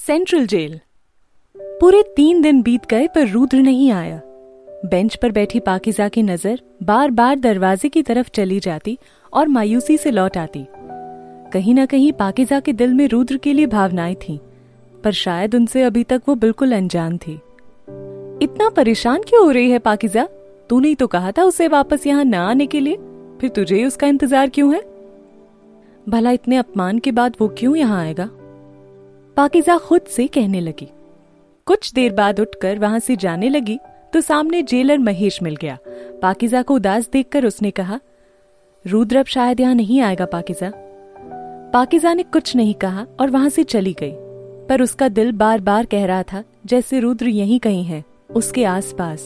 Central 0.00 0.46
jail. 0.46 0.78
पूरे 1.80 2.02
तीन 2.16 2.40
दिन 2.42 2.60
बीत 2.62 2.86
गए 2.90 3.06
पर 3.06 3.26
रुद्र 3.28 3.58
नहीं 3.58 3.90
आया। 3.92 4.20
बेंच 4.84 5.16
पर 5.16 5.32
बैठी 5.32 5.60
पाकिजा 5.60 6.08
की 6.08 6.22
नज़र 6.22 6.60
बार 6.82 7.10
बार 7.10 7.38
दरवाजे 7.38 7.88
की 7.88 8.02
तरफ़ 8.02 8.30
चली 8.30 8.60
जाती 8.60 8.96
और 9.32 9.48
मायूसी 9.48 9.96
से 9.96 10.10
लौट 10.10 10.36
आती। 10.36 10.64
कहीं 11.52 11.74
ना 11.74 11.86
कहीं 11.86 12.12
पाकिजा 12.12 12.60
के 12.60 12.72
दिल 12.72 12.94
में 12.94 13.06
रुद्र 13.08 13.36
के 13.36 13.52
लिए 13.52 13.66
भावनाएँ 13.66 14.14
थीं, 14.14 14.38
पर 15.04 15.12
शायद 15.12 15.54
उनसे 15.54 15.82
अभी 15.82 16.04
तक 16.04 16.22
वो 16.28 16.34
बिल्कुल 16.36 16.72
अनजान 16.72 17.18
थी। 17.18 17.34
इतना 18.42 18.68
परेशान 18.70 19.22
क्यों 19.22 19.44
हो 19.44 19.50
रही 19.50 19.70
है 19.70 19.78
पाकिजा? 19.80 20.28
तूने 20.70 20.88
ही 20.88 20.94
तो 20.94 21.06
कहा 21.06 21.32
था 21.32 21.44
उसे 21.44 21.68
वापस 21.68 22.06
यहाँ 22.06 22.24
न 22.24 22.34
आने 22.34 22.66
के 22.66 22.80
लिए। 22.80 22.96
फिर 23.40 23.50
तुझे 23.50 23.84
उसका 23.84 24.06
इंतज़ार 24.06 24.48
क्यों 24.48 24.74
है? 24.74 24.82
भला 26.08 26.30
इतने 26.30 26.56
अपमान 26.56 26.98
के 26.98 27.12
बाद 27.12 27.36
वो 27.40 27.48
क्यों 27.48 27.76
यहाँ 27.76 28.02
आएगा? 28.02 28.30
पाकिजा 29.40 29.76
खुद 29.78 30.02
से 30.06 30.26
कहने 30.26 30.60
लगी। 30.60 30.86
कुछ 31.66 31.92
देर 31.94 32.12
बाद 32.12 32.40
उठकर 32.40 32.78
वहाँ 32.78 32.98
से 32.98 33.14
जाने 33.16 33.48
लगी 33.48 33.78
तो 34.12 34.20
सामने 34.20 34.62
जेलर 34.62 34.98
महेश 34.98 35.38
मिल 35.42 35.54
गया। 35.56 35.76
पाकिजा 36.22 36.60
को 36.62 36.74
उदास 36.74 37.08
देखकर 37.12 37.44
उसने 37.46 37.70
कहा, 37.70 37.98
रुद्र 38.84 39.16
अब 39.16 39.26
शायद 39.26 39.60
यहाँ 39.60 39.74
नहीं 39.74 40.00
आएगा 40.00 40.24
पाकिजा। 40.24 40.70
पाकिजा 41.72 42.12
ने 42.14 42.22
कुछ 42.22 42.54
नहीं 42.56 42.74
कहा 42.74 43.06
और 43.20 43.30
वहाँ 43.30 43.48
से 43.48 43.62
चली 43.64 43.92
गई। 44.00 44.12
पर 44.68 44.82
उसका 44.82 45.08
दिल 45.08 45.32
बार 45.32 45.60
बार 45.60 45.86
कह 45.86 46.04
रहा 46.06 46.22
था, 46.22 46.42
जैसे 46.66 47.00
रुद्र 47.00 47.28
यहीं 47.28 47.58
कहीं 47.58 47.84
है, 47.84 48.02
उसके 48.30 48.64
आसपास। 48.64 49.24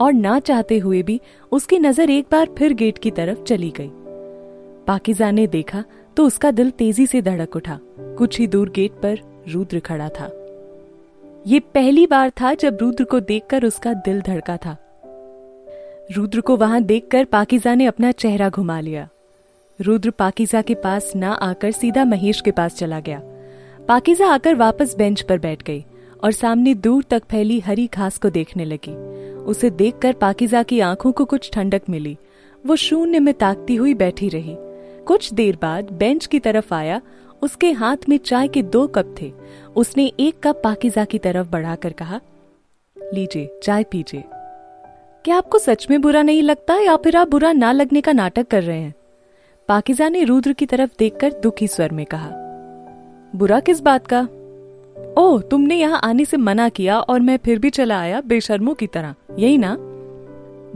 और 0.00 0.12
ना 0.12 0.38
चाहते 0.40 0.78
हुए 0.78 1.02
भी 1.02 1.20
उसकी 1.52 1.78
नज़र 1.78 2.10
एक 2.10 2.26
बार 2.32 2.48
फिर 2.58 2.72
गेट 2.74 2.98
की 2.98 3.10
तरफ़ 3.10 3.42
चली 3.42 3.72
गई। 3.76 3.90
पाकिजा 4.86 5.30
ने 5.30 5.46
देखा 5.46 5.82
तो 6.16 6.26
उसका 6.26 6.50
दिल 6.50 6.70
तेज़ी 6.72 7.06
से 7.06 7.22
धड़क 7.22 7.56
उठा। 7.56 7.78
कुछ 8.18 8.38
ही 8.38 8.46
दूर 8.46 8.70
गेट 8.70 8.92
पर 9.02 9.20
रुद्र 9.48 9.80
खड़ा 9.80 10.08
था। 10.08 10.30
ये 11.46 11.60
पहली 11.60 12.06
बार 12.06 12.30
था 12.30 12.54
जब 12.54 12.78
रुद्र 12.80 13.04
को 13.04 13.20
देखकर 13.20 13.64
उसका 13.64 13.92
दिल 13.92 14.20
धड़का 14.20 14.56
था। 14.56 14.76
रुद्र 16.16 16.40
को 16.40 16.56
वहाँ 16.56 16.82
देखकर 16.82 17.24
पाकिजा 17.24 17.74
ने 17.74 17.86
अपना 17.86 18.12
चेहरा 18.12 18.48
घुमा 18.48 18.80
लिया। 18.80 19.08
रुद्र 19.80 20.10
पाकिजा 20.10 20.62
के 20.62 20.74
पास 20.74 21.12
ना 21.16 21.32
आकर 21.32 21.70
सीधा 21.70 22.04
महेश 22.04 22.40
के 22.40 22.50
पास 22.50 22.74
चला 22.74 23.00
गया। 23.00 23.22
पाकिजा 23.88 24.26
आकर 24.26 24.54
वापस 24.54 24.96
बेंच 24.96 25.20
पर 25.20 25.38
बैठ 25.38 25.62
गई 25.62 25.84
और 26.24 26.32
सामने 26.32 26.74
दूर 26.74 27.04
तक 27.10 27.22
फैली 27.30 27.60
हरी 27.60 27.86
घास 27.86 28.18
को 28.18 28.30
देखने 28.30 28.64
लगी। 28.64 28.94
उसे 29.34 29.70
देखकर 29.70 30.12
पाकिजा 30.12 30.62
की 30.62 30.80
आँखों 30.80 31.12
को 31.12 31.24
कुछ 31.24 31.50
ठंडक 31.52 31.82
मिली। 31.90 32.16
वो 32.66 32.76
शून्य 32.76 33.18
में 33.18 33.34
ताकती 33.34 33.74
हुई 33.74 33.94
बैठी 33.94 34.28
रही। 34.28 34.56
कुछ 35.06 35.32
देर 35.34 35.58
बाद 35.62 35.92
बेंच 35.92 36.26
की 36.26 36.38
तरफ़ 36.38 36.74
आया 36.74 37.00
उसके 37.42 37.70
हाथ 37.72 38.08
में 38.08 38.16
चाय 38.18 38.48
के 38.48 38.62
दो 38.62 38.86
कप 38.86 39.14
थे। 39.20 39.32
उसने 39.76 40.06
एक 40.20 40.40
कप 40.44 40.60
पाकिजा 40.64 41.04
की 41.04 41.18
तरफ़ 41.18 41.48
बढ़ाकर 41.48 41.92
कहा, 41.92 42.20
लीजिए, 42.96 43.48
चाय 43.62 43.84
पीजिए। 43.84 44.24
क्या 45.24 45.36
आपको 45.36 45.58
सच 45.58 45.86
में 45.90 46.00
बुरा 46.00 46.22
नहीं 46.22 46.42
लगता 46.42 46.74
या 46.76 46.96
फिर 46.96 47.16
आप 47.16 47.28
बुरा 47.28 47.52
ना 47.52 47.72
लगने 47.72 48.00
का 48.00 48.12
नाटक 48.12 48.46
कर 48.46 48.62
रहे 48.62 48.80
हैं? 48.80 48.94
पाकिजा 49.68 50.08
ने 50.08 50.24
रुद्र 50.24 50.52
की 50.52 50.66
तरफ़ 50.66 50.90
देखकर 50.98 51.32
दुखी 51.32 51.68
स्वर 51.68 51.92
में 51.92 52.04
कहा, 52.06 52.30
बुरा 53.36 53.60
किस 53.60 53.80
बात 53.80 54.06
का? 54.06 54.20
ओह, 55.18 55.40
तुमने 55.40 55.76
यहाँ 55.76 56.00
आने 56.04 56.24
से 56.24 56.36
मना 56.36 56.68
किया 56.68 56.98
और 57.00 57.20
मैं 57.20 57.36
फिर 57.36 57.58
भी 57.58 57.70
चला 57.70 58.00
आया 58.00 58.20
बेशर्मों 58.20 58.74
की 58.74 58.86
तरह, 58.86 59.14
यही 59.38 59.58
ना? 59.58 59.76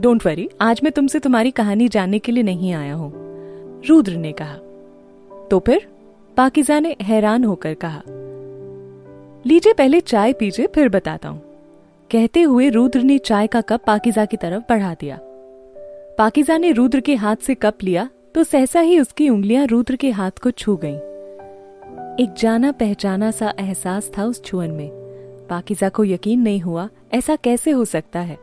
डोंट 0.01 0.25
वरी 0.25 0.49
आज 0.61 0.79
मैं 0.83 0.91
तुमसे 0.91 1.19
तुम्हारी 1.19 1.51
कहानी 1.51 1.87
जानने 1.87 2.19
के 2.19 2.31
लिए 2.31 2.43
नहीं 2.43 2.73
आया 2.73 2.93
हूँ, 2.93 3.11
रुद्र 3.85 4.15
ने 4.15 4.31
कहा। 4.31 4.55
तो 5.47 5.59
फिर? 5.59 5.87
पाकिजा 6.37 6.79
ने 6.79 6.95
हैरान 7.01 7.43
होकर 7.43 7.73
कहा, 7.73 8.01
लीजिए 9.45 9.73
पहले 9.73 9.99
चाय 10.01 10.33
पीजिए, 10.33 10.67
फिर 10.67 10.89
बताता 10.89 11.29
हूँ। 11.29 11.41
कहते 12.11 12.41
हुए 12.41 12.69
रुद्र 12.69 13.01
ने 13.01 13.17
चाय 13.17 13.47
का 13.47 13.61
कप 13.61 13.83
पाकिजा 13.87 14.25
की 14.25 14.37
तरफ़ 14.37 14.63
बढ़ा 14.69 14.93
दिया। 14.93 15.19
पाकिजा 16.17 16.57
ने 16.57 16.71
रुद्र 16.71 16.99
के 16.99 17.15
हाथ 17.15 17.35
से 17.35 17.55
कप 17.55 17.83
लिया 17.83 18.09
तो 18.35 18.43
सहसा 18.43 18.79
ही 18.79 18.99
उसकी 18.99 19.29
उंगलियाँ 19.29 19.65
रुद्र 19.67 19.95
के 19.95 20.11
हाथ 20.11 20.31
को 20.31 20.51
छू 20.51 20.75
गईं। 20.75 20.97
एक 22.19 22.33
जाना 22.33 22.71
पहचाना 22.71 23.31
सा 23.31 23.53
एहसास 23.59 24.11
था 24.17 24.25
उस 24.25 24.43
छुअन 24.43 24.71
में। 24.71 24.89
पाकिजा 25.49 25.89
को 25.89 26.03
यकीन 26.03 26.41
नहीं 26.41 26.59
हुआ, 26.59 26.89
ऐसा 27.13 27.35
कैसे 27.35 27.71
हो 27.71 27.85
सकता 27.85 28.19
है? 28.19 28.37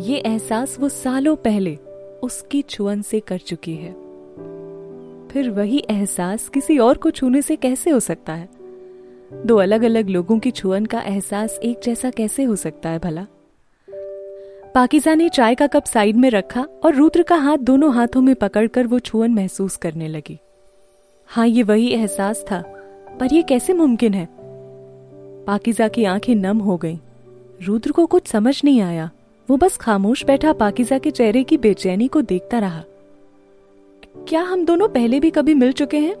ये 0.00 0.16
एहसास 0.16 0.76
वो 0.80 0.88
सालों 0.88 1.36
पहले 1.36 1.76
उसकी 2.22 2.62
छुअन 2.62 3.02
से 3.02 3.20
कर 3.20 3.38
चुकी 3.38 3.74
है। 3.74 4.03
फिर 5.34 5.50
वही 5.50 5.84
एहसास 5.90 6.48
किसी 6.48 6.78
और 6.78 6.96
को 6.96 7.10
छूने 7.10 7.42
से 7.42 7.56
कैसे 7.56 7.90
हो 7.90 8.00
सकता 8.00 8.32
है? 8.32 8.48
दो 9.46 9.56
अलग 9.56 9.82
अलग 9.82 10.08
लोगों 10.08 10.38
की 10.38 10.50
छुअन 10.50 10.86
का 10.86 11.00
एहसास 11.00 11.60
एक 11.64 11.80
जैसा 11.84 12.10
कैसे 12.10 12.44
हो 12.44 12.56
सकता 12.56 12.88
है 12.88 12.98
भला? 12.98 13.26
पाकिजा 14.74 15.14
ने 15.14 15.28
चाय 15.28 15.54
का 15.54 15.66
कप 15.66 15.84
साइड 15.84 16.16
में 16.16 16.30
रखा 16.30 16.66
और 16.84 16.94
रुद्र 16.94 17.22
का 17.22 17.36
हाथ 17.36 17.58
दोनों 17.58 17.94
हाथों 17.94 18.20
में 18.20 18.34
पकड़कर 18.34 18.86
वो 18.86 18.98
छुअन 18.98 19.34
महसूस 19.34 19.76
करने 19.76 20.08
लगी। 20.08 20.38
हाँ 21.26 21.46
ये 21.46 21.62
वही 21.62 21.88
एहसास 21.88 22.44
था, 22.50 22.62
पर 23.20 23.32
ये 23.32 23.42
कैसे 23.42 23.72
मुमकिन 23.72 24.14
है? 24.14 24.28
पाकिजा 25.44 25.88
की 25.88 26.04
आँखें 26.04 26.34
नम 26.34 26.58
हो 26.58 26.76
गईं। 26.76 26.98
रुद्र 27.62 27.92
को 27.92 28.06
कुछ 28.06 28.26
समझ 28.26 28.60
नहीं 28.64 28.80
आया। 28.80 29.10
वो 29.50 29.56
बस 29.56 29.76
खामोश 29.76 30.24
बैठा 30.24 30.52
पाकिजा 30.52 30.98
के 30.98 31.10
चेहरे 31.10 31.44
की 31.44 31.56
बेचैनी 31.56 32.08
को 32.08 32.22
देखता 32.22 32.58
रहा। 32.58 32.84
क्या 34.14 34.42
हम 34.42 34.64
दोनों 34.64 34.88
पहले 34.88 35.20
भी 35.20 35.30
कभी 35.30 35.54
मिल 35.54 35.72
चुके 35.72 35.98
हैं? 35.98 36.16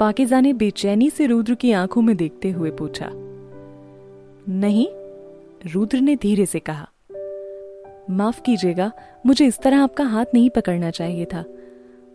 पाकिजा 0.00 0.40
ने 0.40 0.52
बेचैनी 0.52 1.10
से 1.10 1.26
रुद्र 1.26 1.54
की 1.54 1.72
आँखों 1.72 2.02
में 2.02 2.16
देखते 2.16 2.50
हुए 2.50 2.70
पूछा। 2.70 3.10
नहीं, 4.48 4.86
रुद्र 5.72 6.00
ने 6.00 6.16
धीरे 6.16 6.46
से 6.46 6.58
कहा। 6.58 6.88
माफ़ 8.10 8.42
कीजिएगा, 8.42 8.92
मुझे 9.26 9.46
इस 9.46 9.58
तरह 9.58 9.82
आपका 9.82 10.04
हाथ 10.04 10.24
नहीं 10.34 10.50
पकड़ना 10.50 10.90
चाहिए 10.90 11.24
था। 11.24 11.44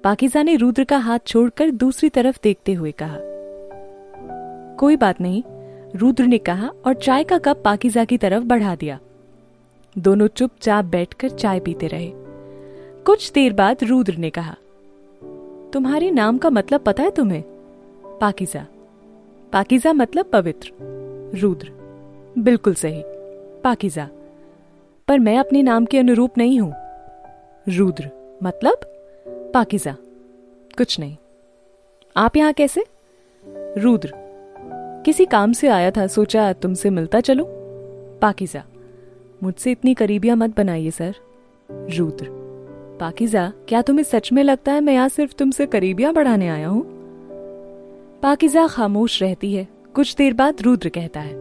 पाकिजा 0.03 0.43
ने 0.43 0.55
रुद्र 0.55 0.83
का 0.83 0.97
हाथ 0.97 1.19
छोड़कर 1.27 1.71
दूसरी 1.71 2.09
तरफ़ 2.09 2.39
देखते 2.43 2.73
हुए 2.73 2.91
कहा। 2.91 3.17
कोई 4.75 4.95
बात 4.95 5.21
नहीं, 5.21 5.43
रुद्र 5.95 6.23
ने 6.23 6.37
कहा 6.37 6.71
और 6.85 6.93
चाय 6.93 7.23
का 7.23 7.37
कप 7.37 7.61
पाकिजा 7.65 8.05
की 8.05 8.17
तरफ़ 8.17 8.43
बढ़ा 8.43 8.75
दिया। 8.75 8.99
दोनों 9.97 10.27
चुपचाप 10.27 10.85
बैठकर 10.85 11.29
चाय 11.29 11.59
पीते 11.59 11.87
रहे। 11.87 12.11
कुछ 13.03 13.31
देर 13.31 13.53
बाद 13.53 13.77
रुद्र 13.83 14.15
ने 14.15 14.29
कहा 14.29 14.55
तुम्हारे 15.73 16.11
नाम 16.11 16.37
का 16.37 16.49
मतलब 16.49 16.79
पता 16.79 17.03
है 17.03 17.11
तुम्हें? 17.11 17.43
पाकिजा। 18.21 18.65
पाकिजा 19.53 19.93
मतलब 19.93 20.25
पवित्र। 20.25 20.71
रुद्र। 21.35 21.71
बिल्कुल 22.37 22.73
सही। 22.73 23.03
पाकिजा। 23.63 24.09
पर 25.07 25.19
मैं 25.19 25.39
अपने 25.39 25.61
नाम 25.61 25.85
के 25.85 25.99
अनुरूप 25.99 26.37
नहीं 26.37 26.59
हूँ। 26.59 26.73
रुद्र 27.77 28.09
मतलब 28.43 28.77
पाकिजा। 29.53 29.95
कुछ 30.77 30.99
नहीं। 30.99 31.17
आप 32.17 32.37
यहाँ 32.37 32.53
कैसे? 32.53 32.83
रुद्र। 33.77 34.11
किसी 35.05 35.25
काम 35.25 35.53
से 35.53 35.67
आया 35.67 35.91
था, 35.91 36.07
सोचा 36.07 36.53
तुमसे 36.53 36.89
मिलता 36.89 37.19
चलो? 37.19 37.45
पाकिजा। 38.21 38.63
मुझसे 39.43 39.71
इतनी 39.71 39.93
करीबियाँ 39.93 40.37
मत 40.37 40.57
बनाइए, 40.57 40.91
सर। 40.91 41.15
रुद्र। 41.71 42.38
पाकिजा, 42.99 43.51
क्या 43.67 43.81
तुम्हें 43.81 44.03
सच 44.03 44.31
में 44.33 44.43
लगता 44.43 44.71
है 44.71 44.81
मैं 44.81 44.93
यहाँ 44.93 45.09
सिर्फ़ 45.09 45.33
तुमसे 45.35 45.65
करीबियाँ 45.65 46.13
बढ़ाने 46.13 46.47
आया 46.47 46.67
हूँ? 46.67 46.83
पाकिजा 48.23 48.65
खामोश 48.67 49.21
रहती 49.21 49.53
है, 49.53 49.67
कुछ 49.95 50.15
देर 50.15 50.33
बाद 50.33 50.61
रुद्र 50.61 50.89
कहता 50.89 51.19
है, 51.19 51.33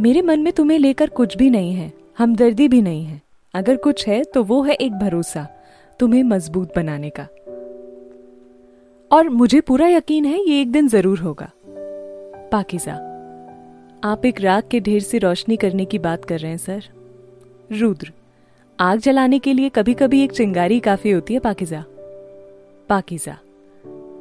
मेरे 0.00 0.22
मन 0.22 0.40
में 0.40 0.52
तुम्हें 0.52 0.78
लेकर 0.78 1.08
कुछ 1.10 1.36
भी 1.36 1.48
नहीं 1.50 1.72
है, 1.74 1.92
हमदर्दी 2.18 2.68
भी 2.68 2.82
नहीं 2.82 3.04
है, 3.04 3.20
अगर 3.54 3.76
कुछ 3.76 4.06
है 4.08 4.22
तो 4.24 4.42
वो 4.44 4.62
है 4.62 4.74
एक 4.74 4.92
भरोसा, 4.92 5.46
तुम्हें 6.00 6.22
मज़बूत 6.22 6.72
बनाने 6.76 7.10
का। 7.10 7.26
और 9.10 9.28
मुझे 9.28 9.60
पूरा 9.60 9.88
यकीन 9.88 10.24
है 10.24 10.40
ये 10.40 10.60
एक 10.62 10.72
दिन 10.72 10.88
ज़रूर 10.88 11.18
होगा। 11.18 11.50
पाकिजा, 12.52 12.94
आप 14.04 14.26
एक 14.26 14.40
राग 14.40 14.62
के 14.70 14.80
ढेर 14.80 15.00
से 15.00 15.18
रोशनी 15.18 15.56
करने 15.56 15.84
की 15.84 15.98
बात 15.98 16.24
कर 16.24 16.38
रहे 16.38 16.50
हैं, 16.50 16.58
सर? 16.58 16.84
रुद्र 17.72 18.12
आग 18.80 18.98
जलाने 18.98 19.38
के 19.38 19.52
लिए 19.52 19.68
कभी 19.68 19.94
कभी 19.94 20.24
एक 20.24 20.32
चिंगारी 20.32 20.80
काफ़ी 20.80 21.10
होती 21.10 21.34
है, 21.34 21.40
पाकिजा। 21.40 21.84
पाकिजा। 22.88 23.38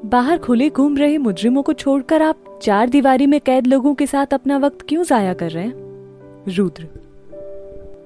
बाहर 0.06 0.38
खुले 0.38 0.70
घूम 0.70 0.98
रहे 0.98 1.18
मुजरिमों 1.18 1.64
को 1.64 1.74
छोड़कर 1.74 2.22
आप 2.22 2.60
चार 2.62 2.90
दीवारी 2.90 3.26
में 3.26 3.42
कैद 3.42 3.68
लोगों 3.68 3.96
के 3.96 4.08
साथ 4.08 4.34
अपना 4.34 4.58
वक्त 4.58 4.78
क्यों 4.90 5.04
जाया 5.04 5.34
कर 5.34 5.52
रहे 5.52 5.64
हैं? 5.64 5.74
रुद्र। 6.48 6.84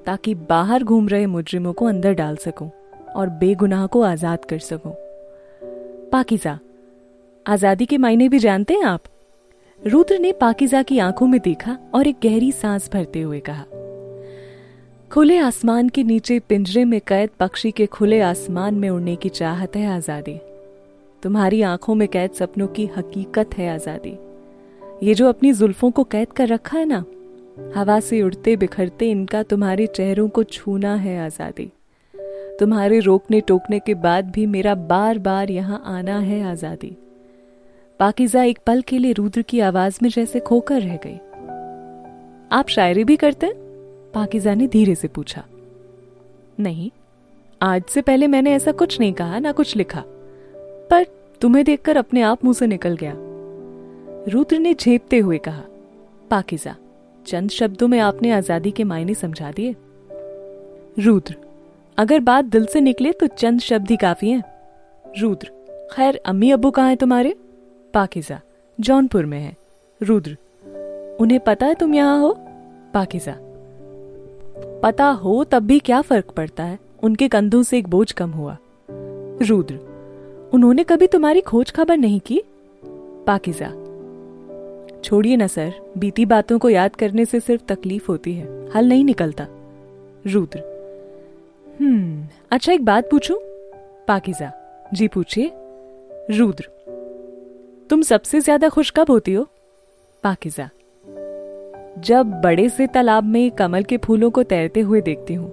ताकि 0.06 0.36
बाहर 0.36 0.83
घूम 0.83 1.07
रहे 1.07 1.25
मुजरिमों 1.25 1.74
को 1.74 1.86
अंदर 1.86 2.13
डाल 2.13 2.36
सकूँ 2.36 2.71
और 3.15 3.30
बेगुनाह 3.30 3.88
को 3.88 4.01
आज़ाद 4.01 4.45
कर 4.45 4.59
सकूँ। 4.59 4.94
पाकिजा। 6.09 6.59
आज़ादी 7.48 7.86
के 7.86 7.98
मायने 7.98 8.30
भी 8.30 8.39
जानते 8.39 8.74
हैं 8.74 8.83
आप? 8.83 9.03
रुद्र 9.88 10.19
ने 10.19 10.31
पाकिजा 10.31 10.83
की 10.83 11.00
आँखों 11.00 11.27
में 11.27 11.42
देखा 11.42 11.77
और 11.94 12.07
एक 12.07 12.15
गहरी 12.24 12.51
सांस 12.51 12.89
भरते 12.94 13.21
हुए 13.21 13.39
कहा। 13.39 13.65
खुले 15.12 15.38
आसमान 15.38 15.88
के 15.90 16.04
नीचे 16.04 16.38
पिंजरे 16.40 16.84
में 16.86 17.00
कैद 17.02 17.30
पक्षी 17.40 17.69
के 17.72 17.86
खुले 17.86 18.19
आसमान 18.22 18.75
में 18.75 18.90
उड़ने 18.90 19.16
की 19.16 19.30
चाहत 19.30 19.75
है 19.75 19.86
आज़ादी। 19.86 20.36
तुम्हारी 21.24 21.62
आँखों 21.62 21.96
में 21.96 22.08
कैद 22.08 22.31
सपनों 22.31 22.68
की 22.68 22.86
हकीकत 22.88 23.58
है 23.58 23.68
आज़ादी। 23.69 24.13
ये 25.04 25.13
जो 25.13 25.28
अपनी 25.30 25.52
जुल्फों 25.54 25.90
को 25.92 26.04
कैद 26.04 26.31
कर 26.31 26.48
रखा 26.48 26.78
है 26.78 26.86
ना, 26.86 27.04
हवा 27.75 28.00
से 28.00 28.22
उड़ते 28.22 28.56
बिखरते 28.56 29.10
इनका 29.12 29.42
तुम्हारे 29.44 29.88
चेहरों 29.88 30.28
को 30.30 30.44
छूना 30.44 30.94
है 30.96 31.18
आज़ादी। 31.19 31.69
तुम्हारे 32.60 33.00
रोकने 33.00 33.42
टोकने 33.42 33.80
के 33.80 33.94
बाद 33.94 34.30
भी 34.31 34.46
मेरा 34.46 34.75
बार 34.75 35.18
बार 35.19 35.52
यहाँ 35.52 35.81
आना 35.86 36.19
है 36.19 36.42
आज़ादी। 36.44 36.96
पाकिजा 38.00 38.44
एक 38.44 38.60
पल 38.68 38.81
के 38.81 38.98
लिए 38.98 39.13
रुद्र 39.13 39.42
की 39.42 39.60
आवाज़ 39.60 40.00
में 40.04 40.10
जैसे 40.10 40.40
खोकर 40.40 40.81
रह 40.81 40.96
गई। 41.06 41.18
आप 42.52 42.69
शायरी 42.69 43.04
भी 43.04 43.16
करते 43.16 43.46
हैं? 43.46 43.70
पाकिजा 44.13 44.54
ने 44.54 44.68
धीरे 44.68 44.96
से 44.96 45.08
पूछा, 45.08 45.44
नहीं, 46.60 46.90
आज 47.62 47.84
से 47.84 48.02
पहले 48.02 48.28
मैंने 48.28 48.54
ऐसा 48.54 48.72
कुछ 48.72 49.00
नहीं 49.00 49.13
कहा, 49.13 49.40
ना 49.40 49.52
कुछ 49.52 49.75
लिखा, 49.75 50.04
पर 50.90 51.06
तुम्हें 51.42 51.63
देखकर 51.66 51.98
अपने 51.98 52.22
आप 52.22 52.44
मुँह 52.46 52.54
से 52.54 52.68
निकल 52.68 52.96
गया। 52.96 53.13
रुद्र 54.28 54.58
ने 54.60 54.74
झेपते 54.74 55.19
हुए 55.19 55.38
कहा, 55.38 55.63
पाकिजा, 56.30 56.75
चंद 57.25 57.50
शब्दों 57.50 57.88
में 57.88 58.00
आपने 58.00 58.31
आज़ादी 58.31 58.72
के 58.72 58.84
मायने 58.84 59.13
समझा 59.13 59.52
दिए। 59.52 59.75
रुद्र, 61.00 61.36
अगर 61.98 62.19
बात 62.19 62.46
दिल 62.46 62.66
से 62.66 62.81
निकले 62.81 63.12
तो 63.12 63.28
चंद 63.28 63.60
शब्द 63.60 63.90
ही 63.90 63.98
काफ़ी 63.98 64.30
हैं। 64.30 64.44
रुद्र, 65.19 65.52
खैर, 65.94 66.19
अम्मी 66.25 66.52
अबू 66.52 66.72
कहाँ 66.72 66.88
हैं 66.88 66.98
तुम्हारे? 66.98 67.36
पाकिजा, 67.94 68.40
जौनपुर 68.80 69.25
में 69.25 69.40
है। 69.40 69.56
रुद्र, 70.02 70.38
उन्हें 71.22 71.40
पता 71.40 71.66
है 71.66 71.75
तुम 71.75 71.94
यहाँ 71.96 72.19
हो? 72.19 72.34
पाकिजा 72.94 73.38
पता 74.84 75.06
हो 75.06 75.44
तब 75.44 75.63
भी 75.63 75.80
क्या 75.80 76.02
फ़र्क 76.02 76.31
पड़ता 76.31 76.63
है? 76.63 76.80
उनके 77.04 77.28
कंधों 77.28 77.62
से 77.63 77.78
एक 77.78 77.88
बोझ 77.88 78.12
कम 78.12 78.31
हुआ। 78.31 78.58
रुद्र, 79.42 79.75
उन्होंने 80.54 80.84
कभी 80.84 81.08
तुम्हारी 81.08 81.42
खोज 81.42 81.72
खबर 81.72 81.98
नहीं 81.98 82.19
की? 82.19 82.42
पाकिजा, 83.28 83.68
छोड़िए 85.04 85.36
ना 85.36 85.48
सर, 85.48 85.74
बीती 85.98 86.25
बातों 86.25 86.58
को 86.60 86.69
याद 86.69 86.96
करने 86.96 87.25
से 87.25 87.40
सिर्फ़ 87.40 87.63
तकलीफ़ 87.66 88.08
होती 88.08 88.34
है, 88.34 88.48
हल 88.75 88.90
नहीं 88.90 89.06
निकलता। 89.06 89.48
रुद्र 90.28 90.63
हम्म 91.80 92.28
अच्छा 92.52 92.74
एक 92.74 92.86
बात 92.86 93.10
पूछूँ? 93.12 93.38
पाकिजा, 94.08 94.52
जी 94.94 95.08
पूछिए। 95.08 95.52
रुद्र, 96.31 96.69
तुम 97.90 98.02
सबसे 98.02 98.40
ज़्यादा 98.40 98.69
खुश 98.69 98.92
कब 98.96 99.12
होती 99.12 99.34
हो? 99.34 99.48
पाकिजा 100.24 100.69
जब 101.99 102.31
बड़े 102.43 102.67
से 102.69 102.88
तालाब 102.88 103.23
में 103.23 103.49
कमल 103.51 103.83
के 103.83 103.97
फूलों 103.97 104.29
को 104.31 104.43
तैरते 104.43 104.79
हुए 104.79 105.01
देखती 105.01 105.33
हूँ, 105.33 105.51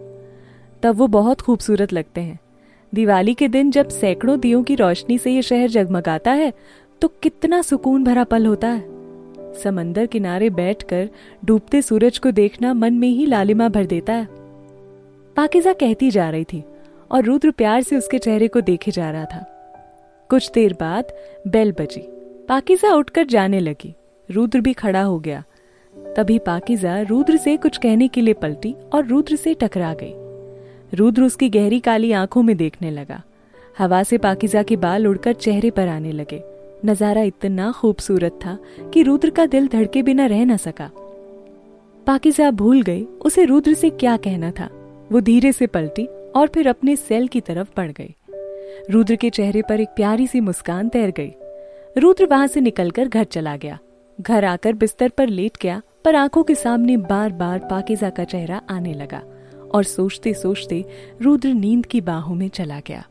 तब 0.82 0.96
वो 0.96 1.06
बहुत 1.06 1.40
खूबसूरत 1.40 1.93
लगते 1.93 2.20
हैं। 2.20 2.38
दिवाली 2.93 3.35
के 3.35 3.49
दिन 3.49 3.70
जब 3.70 3.88
सैकड़ों 3.88 4.38
दियों 4.40 4.62
की 4.62 4.75
रोशनी 4.75 5.19
से 5.19 5.31
ये 5.31 5.43
शहर 5.43 5.69
जगमगाता 5.69 6.32
है 6.32 6.52
तो 7.02 7.08
कितना 7.23 7.61
सुकून 7.62 8.05
भरा 8.05 8.25
पल 8.25 8.46
होता 8.46 8.69
है। 8.69 8.96
समंदर 9.55 10.06
किनारे 10.06 10.50
बैठकर 10.50 11.08
डूबते 11.44 11.82
सूरज 11.82 12.19
को 12.19 12.31
देखना 12.31 12.73
मन 12.75 12.94
में 12.94 13.08
ही 13.08 13.26
लालिमा 13.26 13.69
भर 13.69 13.87
देता 13.87 14.12
है। 14.12 14.29
पाकिजा 15.37 15.73
कहती 15.73 16.11
जा 16.11 16.29
रही 16.31 16.44
थी 16.44 16.62
और 17.11 17.25
रुद्र 17.25 17.50
प्यार 17.50 17.82
से 17.82 17.96
उसके 17.96 18.19
चेहरे 18.19 18.49
को 18.49 18.61
देखे 18.61 18.90
जा 18.90 19.11
रहा 19.11 19.25
था। 19.25 19.44
कुछ 20.31 20.50
देर 20.52 20.73
बाद 20.73 21.12
बेल 21.49 21.73
बजी। 21.73 22.00
पाकिजा 22.49 22.94
उठकर 22.94 23.26
जाने 23.26 23.61
लगी। 23.61 23.94
रुद्र 24.29 24.61
भी 24.61 24.73
खड़ा 24.73 25.02
हो 25.02 25.19
गया। 25.19 25.43
तभी 26.19 26.38
पाकिजा 26.38 27.00
रुद्र 27.00 27.37
से 27.37 27.56
कुछ 27.56 27.76
कहने 27.76 28.09
के 28.09 28.20
लिए 28.20 28.35
पलटी 28.35 28.75
और 28.93 29.06
रुद्र 29.06 29.37
से 29.37 29.55
टकरा 29.55 29.94
गई। 29.94 30.97
रुद्र 30.97 31.23
उसकी 31.23 31.49
गहरी 31.49 31.81
काली 31.81 32.12
आँखों 32.12 32.43
में 32.43 32.56
देखने 32.56 32.91
लगा। 32.91 33.23
हवा 33.79 34.03
से 34.03 34.19
पाकिजा 34.19 34.62
के 34.62 34.76
बाल 34.76 35.06
उड़कर 35.06 35.32
चेहरे 35.32 35.70
पर 35.70 35.88
आने 35.88 36.12
लगे। 36.12 36.43
नज़ारा 36.87 37.23
इतना 37.23 37.70
खूबसूरत 37.73 38.41
था 38.47 38.59
कि 38.94 39.03
रुद्र 39.03 39.31
का 39.31 39.47
दिल 39.47 39.69
धड़के 39.69 40.03
बिना 40.03 40.26
रह 40.26 40.44
न 40.44 40.56
सका। 40.56 40.91
पाकिजा 42.06 42.50
भूल 42.50 42.82
गई 42.82 43.05
उसे 43.05 43.44
रुद्र 43.44 43.75
से 43.75 43.91
क्या 43.91 44.17
कहना 44.17 44.50
था। 44.50 44.69
वो 45.12 45.21
धीरे 45.21 45.53
से 45.53 45.67
पलटी 45.67 46.06
और 46.37 46.49
फिर 46.49 46.69
अपने 46.69 46.97
सेल 46.97 47.29
की 47.29 47.41
तरफ़ 47.41 47.69
बढ़ 47.76 47.93
गई। 47.93 48.14
रुद्र 48.91 49.17
के 49.17 49.31
चेहरे 49.31 49.62
पर 49.62 49.81
एक 49.81 49.88
प्यारी 49.88 50.26
सी 50.26 50.41
मुस्कान 50.41 50.88
तैर 50.88 51.11
गई। 51.11 51.32
रुद्र 51.99 52.26
वहाँ 52.26 52.47
से 52.47 52.61
निकलकर 52.61 53.09
घर 53.09 53.25
चला 53.25 53.56
गया। 53.56 53.79
घर 54.20 54.44
आकर 54.44 54.73
बिस्तर 54.73 55.09
पर 55.09 55.29
लेट 55.29 55.56
गया, 55.62 55.81
पर 56.05 56.15
आँखों 56.15 56.43
के 56.43 56.55
सामने 56.55 56.97
बार 56.97 57.32
बार 57.32 57.59
पाकिजा 57.59 58.11
का 58.11 58.25
चेहरा 58.25 58.61
आने 58.70 58.94
लगा 58.94 59.23
और 59.75 59.85
सोचते 59.85 60.35
सोचते 60.35 60.85
रुद्र 61.23 61.49
नींद 61.49 61.87
की 61.87 62.00
बाहों 62.00 62.35
में 62.35 62.49
चला 62.49 62.81
गया। 62.81 63.05